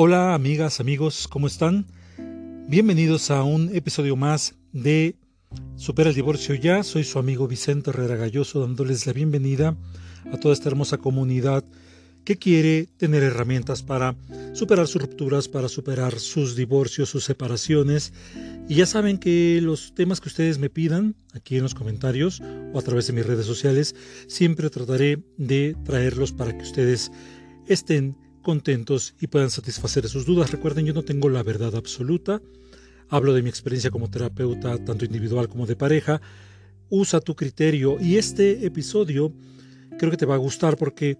[0.00, 1.84] Hola amigas, amigos, ¿cómo están?
[2.68, 5.16] Bienvenidos a un episodio más de
[5.74, 6.84] Supera el divorcio ya.
[6.84, 9.76] Soy su amigo Vicente Herrera Galloso dándoles la bienvenida
[10.32, 11.64] a toda esta hermosa comunidad
[12.24, 14.14] que quiere tener herramientas para
[14.52, 18.12] superar sus rupturas, para superar sus divorcios, sus separaciones.
[18.68, 22.40] Y ya saben que los temas que ustedes me pidan aquí en los comentarios
[22.72, 23.96] o a través de mis redes sociales,
[24.28, 27.10] siempre trataré de traerlos para que ustedes
[27.66, 30.50] estén contentos y puedan satisfacer sus dudas.
[30.50, 32.40] Recuerden, yo no tengo la verdad absoluta.
[33.08, 36.20] Hablo de mi experiencia como terapeuta, tanto individual como de pareja.
[36.90, 39.32] Usa tu criterio y este episodio
[39.98, 41.18] creo que te va a gustar porque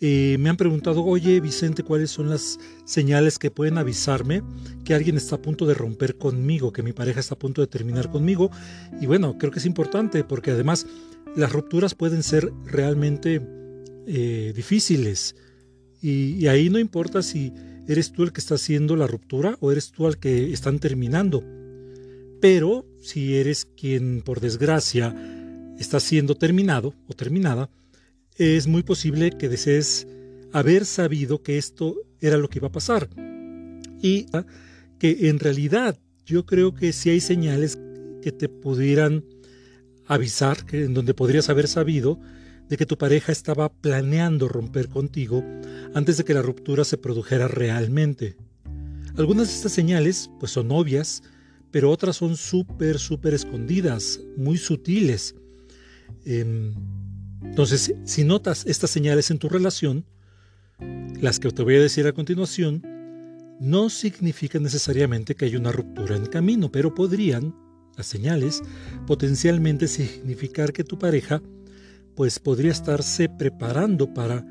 [0.00, 4.42] eh, me han preguntado, oye Vicente, ¿cuáles son las señales que pueden avisarme
[4.84, 7.66] que alguien está a punto de romper conmigo, que mi pareja está a punto de
[7.66, 8.50] terminar conmigo?
[9.00, 10.86] Y bueno, creo que es importante porque además
[11.34, 13.42] las rupturas pueden ser realmente
[14.06, 15.34] eh, difíciles
[16.00, 17.52] y, ahí no importa si
[17.86, 21.44] eres tú el que está haciendo la ruptura o eres tú el que están terminando.
[22.40, 25.14] Pero si eres quien, por desgracia,
[25.78, 27.70] está siendo terminado o terminada,
[28.36, 30.06] es muy posible que desees
[30.52, 33.08] haber sabido que esto era lo que iba a pasar.
[34.00, 34.26] Y
[34.98, 37.78] que en realidad yo creo que si hay señales
[38.22, 39.24] que te pudieran
[40.06, 42.20] avisar, que, en donde podrías haber sabido
[42.68, 45.42] de que tu pareja estaba planeando romper contigo
[45.94, 48.36] antes de que la ruptura se produjera realmente.
[49.16, 51.22] Algunas de estas señales pues son obvias,
[51.70, 55.34] pero otras son súper, súper escondidas, muy sutiles.
[56.24, 56.74] Em,
[57.42, 60.04] entonces, si notas estas señales en tu relación,
[61.20, 62.82] las que te voy a decir a continuación,
[63.60, 67.54] no significan necesariamente que hay una ruptura en camino, pero podrían,
[67.96, 68.62] las señales,
[69.06, 71.42] potencialmente significar que tu pareja
[72.14, 74.44] pues podría estarse preparando para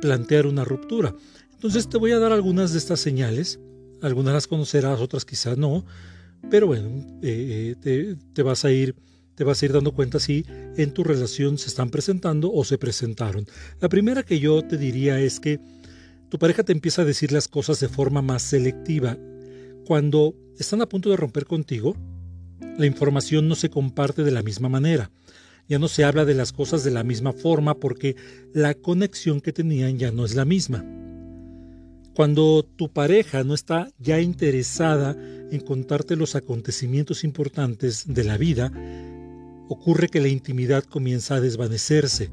[0.00, 1.14] plantear una ruptura.
[1.52, 3.60] Entonces te voy a dar algunas de estas señales,
[4.02, 5.84] algunas las conocerás, otras quizás no,
[6.48, 6.88] pero bueno,
[7.22, 8.94] eh, eh, te, vas a ir,
[9.34, 12.78] te vas a ir dando cuenta si en tu relación se están presentando o se
[12.78, 13.46] presentaron.
[13.80, 15.60] La primera que yo te diría es que
[16.30, 19.18] tu pareja te empieza a decir las cosas de forma más selectiva.
[19.84, 21.94] Cuando están a punto de romper contigo,
[22.78, 25.10] la información no se comparte de la misma manera
[25.70, 28.16] ya no se habla de las cosas de la misma forma porque
[28.52, 30.84] la conexión que tenían ya no es la misma.
[32.12, 35.16] Cuando tu pareja no está ya interesada
[35.52, 38.72] en contarte los acontecimientos importantes de la vida,
[39.68, 42.32] ocurre que la intimidad comienza a desvanecerse.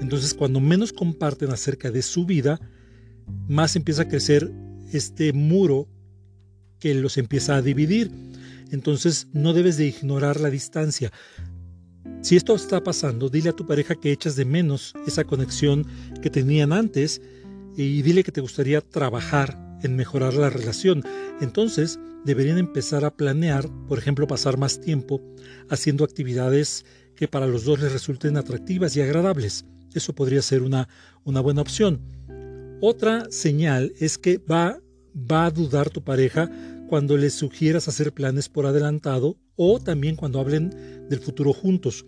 [0.00, 2.60] Entonces cuando menos comparten acerca de su vida,
[3.48, 4.52] más empieza a crecer
[4.92, 5.88] este muro
[6.78, 8.12] que los empieza a dividir.
[8.70, 11.10] Entonces no debes de ignorar la distancia.
[12.20, 15.86] Si esto está pasando, dile a tu pareja que echas de menos esa conexión
[16.20, 17.22] que tenían antes
[17.76, 21.04] y dile que te gustaría trabajar en mejorar la relación.
[21.40, 25.20] Entonces, deberían empezar a planear, por ejemplo, pasar más tiempo
[25.70, 26.84] haciendo actividades
[27.14, 29.64] que para los dos les resulten atractivas y agradables.
[29.94, 30.88] Eso podría ser una,
[31.24, 32.00] una buena opción.
[32.80, 34.80] Otra señal es que va,
[35.14, 36.50] va a dudar tu pareja
[36.88, 40.70] cuando les sugieras hacer planes por adelantado o también cuando hablen
[41.10, 42.06] del futuro juntos.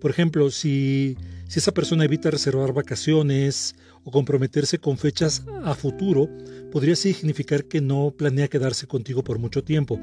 [0.00, 1.16] Por ejemplo, si,
[1.52, 3.74] esa persona evita reservar vacaciones
[4.04, 6.28] o comprometerse con fechas a futuro,
[6.70, 10.00] podría significar que no planea quedarse contigo por mucho tiempo.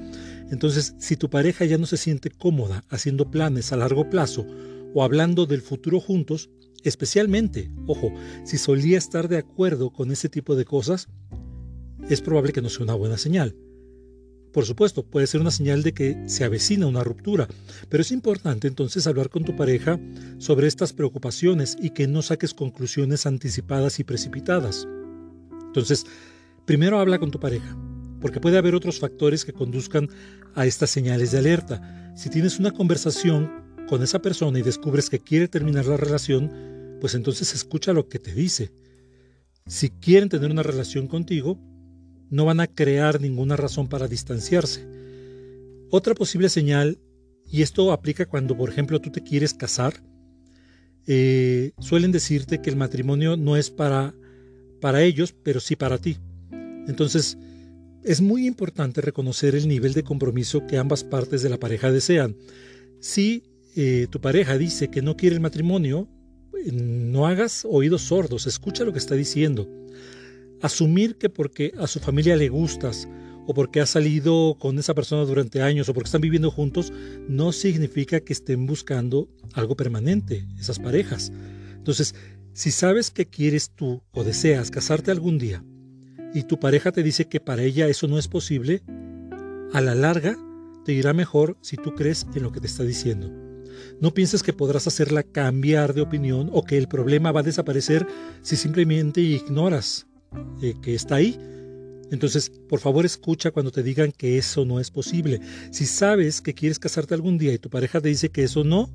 [0.51, 4.45] Entonces, si tu pareja ya no se siente cómoda haciendo planes a largo plazo
[4.93, 6.49] o hablando del futuro juntos,
[6.83, 8.11] especialmente, ojo,
[8.43, 11.07] si solía estar de acuerdo con ese tipo de cosas,
[12.09, 13.55] es probable que no sea una buena señal.
[14.57, 17.47] Por supuesto, puede ser una señal de que se avecina una ruptura,
[17.89, 19.99] pero es importante entonces hablar con tu pareja
[20.39, 24.87] sobre estas preocupaciones y que no saques conclusiones anticipadas y precipitadas.
[25.67, 26.07] Entonces,
[26.65, 27.77] primero habla con tu pareja,
[28.19, 30.09] porque puede haber otros factores que conduzcan
[30.55, 32.11] a estas señales de alerta.
[32.15, 33.51] Si tienes una conversación
[33.87, 38.17] con esa persona y descubres que quiere terminar la relación, pues entonces escucha lo que
[38.17, 38.71] te dice.
[39.67, 41.59] Si quieren tener una relación contigo,
[42.29, 44.85] no van a crear ninguna razón para distanciarse.
[45.89, 46.99] Otra posible señal,
[47.49, 50.03] y esto aplica cuando, por ejemplo, tú te quieres casar,
[51.05, 54.13] eh, suelen decirte que el matrimonio no es para,
[54.81, 56.17] para ellos, pero sí para ti.
[56.87, 57.37] Entonces,
[58.03, 62.35] es muy importante reconocer el nivel de compromiso que ambas partes de la pareja desean.
[62.99, 63.43] Si
[63.75, 66.09] eh, tu pareja dice que no quiere el matrimonio,
[66.73, 69.69] no hagas oídos sordos, escucha lo que está diciendo.
[70.61, 73.07] Asumir que porque a su familia le gustas
[73.47, 76.91] o porque has salido con esa persona durante años o porque están viviendo juntos,
[77.29, 81.31] no significa que estén buscando algo permanente, esas parejas.
[81.75, 82.13] Entonces,
[82.53, 85.63] si sabes que quieres tú o deseas casarte algún día,
[86.33, 88.83] y tu pareja te dice que para ella eso no es posible,
[89.73, 90.37] a la larga
[90.83, 93.31] te irá mejor si tú crees en lo que te está diciendo.
[94.01, 98.05] No pienses que podrás hacerla cambiar de opinión o que el problema va a desaparecer
[98.41, 100.07] si simplemente ignoras
[100.61, 101.37] eh, que está ahí.
[102.11, 105.41] Entonces, por favor, escucha cuando te digan que eso no es posible.
[105.71, 108.89] Si sabes que quieres casarte algún día y tu pareja te dice que eso no,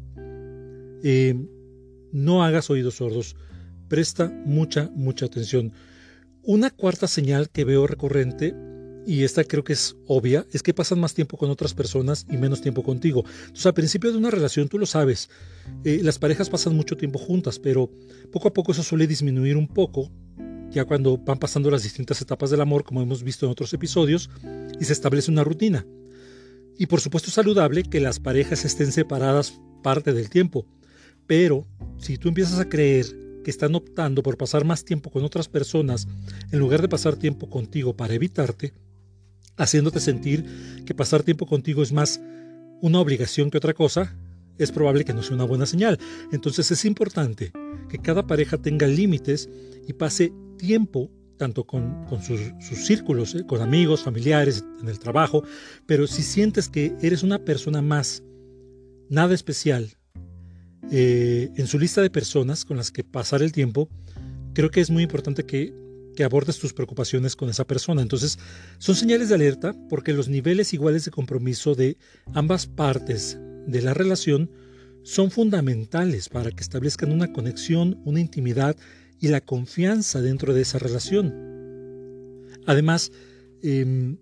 [1.03, 1.35] eh,
[2.11, 3.37] no hagas oídos sordos.
[3.89, 5.73] Presta mucha, mucha atención.
[6.43, 8.55] Una cuarta señal que veo recurrente
[9.07, 12.37] y esta creo que es obvia, es que pasan más tiempo con otras personas y
[12.37, 13.25] menos tiempo contigo.
[13.41, 15.29] Entonces, al principio de una relación, tú lo sabes,
[15.85, 17.91] eh, las parejas pasan mucho tiempo juntas, pero
[18.31, 20.11] poco a poco eso suele disminuir un poco,
[20.73, 24.31] ya cuando van pasando las distintas etapas del amor, como hemos visto en otros episodios,
[24.81, 25.87] y se establece una rutina.
[26.79, 30.67] Y por supuesto es saludable que las parejas estén separadas parte del tiempo,
[31.27, 31.67] pero
[31.99, 33.07] si tú empiezas a creer
[33.45, 36.07] que están optando por pasar más tiempo con otras personas
[36.51, 38.73] en lugar de pasar tiempo contigo para evitarte,
[39.57, 40.45] haciéndote sentir
[40.87, 42.21] que pasar tiempo contigo es más
[42.81, 44.17] una obligación que otra cosa,
[44.59, 45.99] es probable que no sea una buena señal.
[46.33, 47.53] Entonces es importante
[47.89, 49.49] que cada pareja tenga límites
[49.87, 50.33] y pase
[50.63, 55.43] tiempo tanto con, sus, círculos, eh, con amigos, familiares, en el trabajo,
[55.87, 58.23] pero si sientes que eres una persona más,
[59.09, 59.91] nada especial,
[60.93, 63.89] eh, en su lista de personas con las que pasar el tiempo,
[64.55, 65.75] creo que es muy importante que
[66.25, 68.03] abordes tus preocupaciones con esa persona.
[68.03, 68.39] Entonces,
[68.79, 71.97] son señales de alerta porque los niveles iguales de compromiso de
[72.35, 73.37] ambas partes
[73.67, 74.49] de la relación
[75.03, 78.77] son fundamentales para que establezcan una conexión, una intimidad
[79.23, 81.33] y la confianza dentro de esa relación.
[82.67, 83.11] Además,
[83.63, 84.17] eh,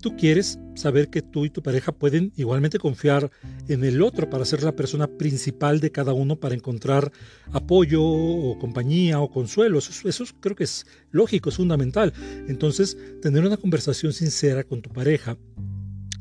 [0.00, 3.30] Tú quieres saber que tú y tu pareja pueden igualmente confiar
[3.68, 7.12] en el otro para ser la persona principal de cada uno para encontrar
[7.52, 9.78] apoyo o compañía o consuelo.
[9.78, 12.14] Eso, creo que es lógico, es fundamental.
[12.48, 15.36] Entonces, tener una conversación sincera con tu pareja,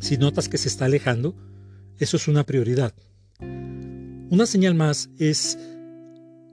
[0.01, 1.35] si notas que se está alejando,
[1.99, 2.93] eso es una prioridad.
[3.39, 5.57] Una señal más es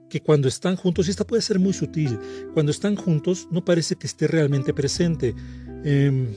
[0.09, 2.17] que cuando están juntos, y esta puede ser muy sutil,
[2.53, 5.35] cuando están juntos no parece que esté realmente presente.
[5.83, 6.27] Eh,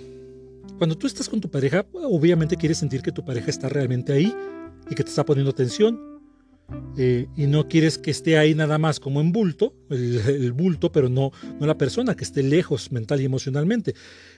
[0.79, 4.35] cuando tú estás con tu pareja, obviamente quieres sentir que tu pareja está realmente ahí
[4.91, 6.11] y que te está poniendo atención.
[6.97, 11.09] Eh, y no quieres que esté ahí nada más como en bulto, el, bulto, pero
[11.09, 13.95] no, no la persona, que esté lejos mental y emocionalmente.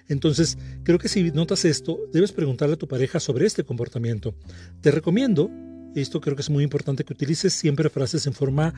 [0.08, 4.34] Entonces, creo que si notas esto, debes preguntarle a tu pareja sobre este comportamiento.
[4.80, 5.50] Te recomiendo,
[5.94, 8.74] esto creo que es muy importante, que utilices siempre frases en forma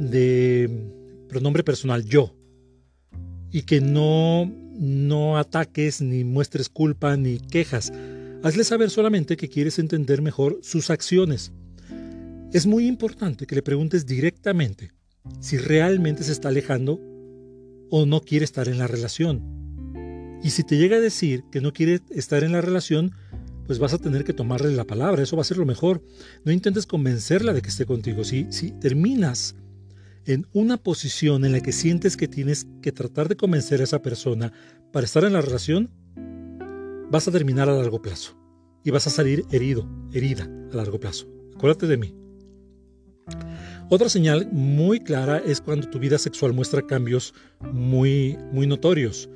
[0.00, 0.68] de
[1.28, 2.34] pronombre personal, yo,
[3.52, 4.50] y que no
[4.80, 7.92] no ataques ni muestres culpa ni quejas.
[8.42, 11.52] Hazle saber solamente que quieres entender mejor sus acciones.
[12.52, 14.92] Es muy importante que le preguntes directamente
[15.40, 16.98] si realmente se está alejando
[17.90, 20.40] o no quiere estar en la relación.
[20.42, 23.12] Y si te llega a decir que no quiere estar en la relación,
[23.66, 26.02] pues vas a tener que tomarle la palabra, eso va a ser lo mejor.
[26.44, 28.24] No intentes convencerla de que esté contigo.
[28.24, 29.56] Si, si terminas
[30.32, 34.00] en una posición en la que sientes que tienes que tratar de convencer a esa
[34.00, 34.52] persona
[34.92, 35.90] para estar en la relación,
[37.10, 38.36] vas a terminar a largo plazo
[38.84, 41.26] y vas a salir herido, herida a largo plazo.
[41.56, 42.14] Acuérdate de mí.
[43.88, 47.34] Otra señal muy clara es cuando tu vida sexual muestra cambios
[47.72, 49.28] muy, muy notorios.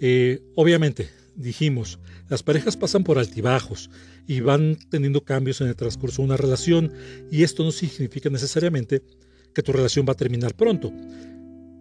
[0.00, 1.98] Eh, obviamente, dijimos,
[2.30, 3.90] las parejas pasan por altibajos
[4.26, 6.90] y van teniendo cambios en el transcurso de una relación
[7.30, 9.02] y esto no significa necesariamente
[9.54, 10.92] que tu relación va a terminar pronto.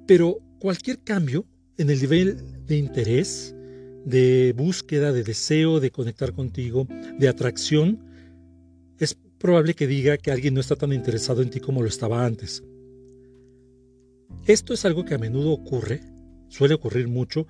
[0.05, 1.45] Pero cualquier cambio
[1.77, 3.55] en el nivel de interés,
[4.05, 6.88] de búsqueda, de deseo de conectar contigo,
[7.19, 8.00] de atracción,
[9.00, 12.25] es probable que diga que alguien no está tan interesado en ti como lo estaba
[12.25, 12.63] antes.
[14.45, 16.01] Esto es algo que a menudo ocurre,
[16.50, 17.47] suele ocurrir mucho,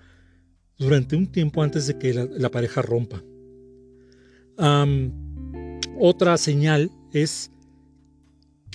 [0.77, 3.23] durante un tiempo antes de que la, pareja rompa.
[5.99, 7.51] otra señal es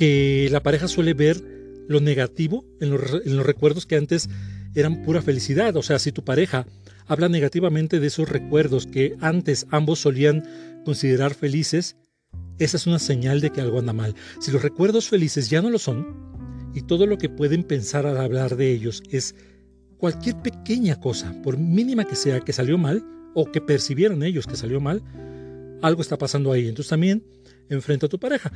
[0.02, 1.40] que la pareja suele ver
[1.86, 4.28] lo negativo en los, recuerdos que antes
[4.74, 5.76] eran pura felicidad.
[5.76, 6.66] O sea, si tu pareja
[7.06, 10.42] habla negativamente de esos recuerdos que antes ambos solían
[10.84, 11.94] considerar felices,
[12.58, 14.16] esa es una señal de que algo anda mal.
[14.40, 16.32] Si los recuerdos felices ya no lo son,
[16.74, 19.36] y todo lo que pueden pensar al hablar de ellos es
[19.98, 23.04] cualquier pequeña cosa, por mínima que sea, que salió mal,
[23.34, 25.00] o que percibieron ellos que salió mal,
[25.80, 26.66] algo está pasando ahí.
[26.66, 27.22] Entonces también
[27.68, 28.50] enfrenta a tu pareja.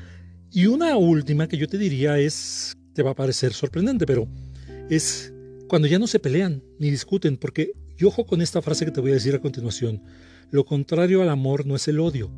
[0.51, 4.29] Y una última que yo te diría es, te va a parecer sorprendente, pero
[4.89, 5.33] es
[5.69, 9.01] cuando ya no se pelean ni discuten, porque, y ojo con esta frase que te
[9.01, 10.03] voy a decir a continuación,
[10.51, 12.31] lo contrario al amor no es el odio,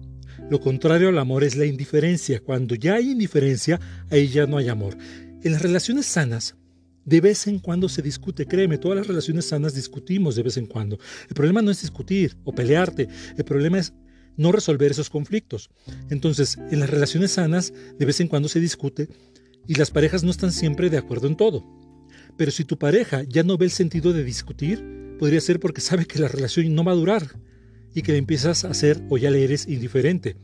[0.50, 2.40] lo contrario al amor es la indiferencia.
[2.40, 3.78] Cuando ya hay indiferencia,
[4.10, 4.96] ahí ya no hay amor.
[5.42, 6.54] En las relaciones sanas,
[7.04, 10.66] De vez en cuando se discute, créeme, todas las relaciones sanas discutimos de vez en
[10.66, 10.98] cuando.
[11.26, 13.94] El problema no es discutir o pelearte, el problema es
[14.38, 15.68] no resolver esos conflictos.
[16.08, 19.08] Entonces, en las relaciones sanas, de vez en cuando se discute
[19.66, 21.66] y las parejas no están siempre de acuerdo en todo.
[22.38, 24.82] Pero si tu pareja ya no ve el sentido de discutir,
[25.18, 27.26] podría ser porque sabe que la relación no va a durar
[27.94, 30.36] y que le empiezas a hacer o ya le eres indiferente.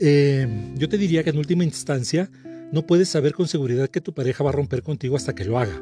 [0.00, 2.30] Eh, yo te diría que en última instancia
[2.72, 5.58] no puedes saber con seguridad que tu pareja va a romper contigo hasta que lo
[5.58, 5.80] haga.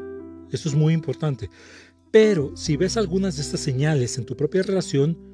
[0.51, 1.49] Eso es muy importante.
[2.11, 5.32] Pero si ves algunas de estas señales en tu propia relación,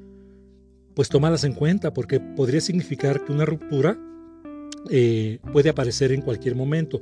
[0.99, 3.97] pues tómalas en cuenta porque podría significar que una ruptura
[4.89, 6.99] eh, puede aparecer en cualquier momento.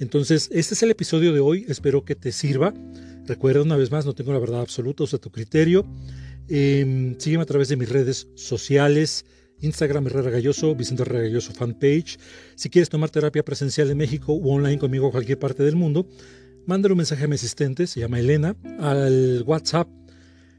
[0.00, 1.66] Entonces, este es el episodio de hoy.
[1.68, 2.72] Espero que te sirva.
[3.26, 5.84] Recuerda una vez más, no tengo la verdad absoluta, usa tu criterio.
[6.48, 9.26] Eh, sígueme a través de mis redes sociales.
[9.60, 12.18] Instagram Herrera Galloso, Vicente Herrera fanpage.
[12.54, 16.08] Si quieres tomar terapia presencial en México o online conmigo a cualquier parte del mundo,
[16.64, 19.97] mándale un mensaje a mi asistente, se llama Elena, al WhatsApp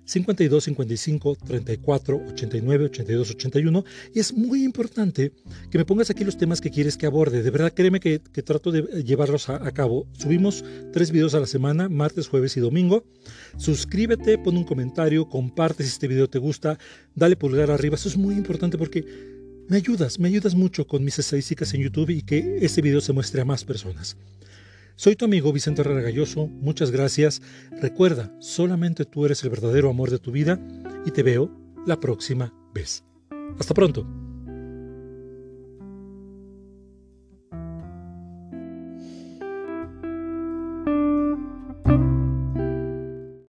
[0.10, 3.86] 52 55 34 89 82 81
[4.16, 5.32] y es muy importante
[5.70, 7.44] que me pongas aquí los temas que quieres que aborde.
[7.44, 10.08] De verdad, créeme que, trato de llevarlos a, cabo.
[10.18, 13.04] Subimos tres videos a la semana, martes, jueves y domingo.
[13.58, 16.80] Suscríbete, pon un comentario, comparte si este video te gusta,
[17.14, 17.96] dale pulgar arriba.
[17.96, 19.06] Eso es muy importante porque
[19.68, 23.14] me ayudas, me ayudas mucho con mis estadísticas en YouTube y que este video se
[23.14, 24.18] muestre a más personas.
[25.00, 27.42] Soy tu amigo Vicente Herrera Galloso, muchas gracias.
[27.72, 30.60] Recuerda, solamente tú eres el verdadero amor de tu vida
[31.06, 31.50] y te veo
[31.86, 33.06] la próxima vez.
[33.58, 34.06] Hasta pronto.